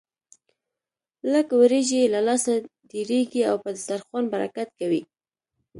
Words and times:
لږ 1.31 1.47
وريجې 1.59 1.99
يې 2.03 2.07
له 2.15 2.19
لاسه 2.27 2.53
ډېرېږي 2.91 3.41
او 3.49 3.55
په 3.63 3.69
دسترخوان 3.75 4.25
برکت 4.33 4.69
کوي. 4.79 5.01